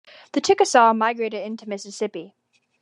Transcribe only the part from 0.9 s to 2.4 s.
migrated into Mississippi.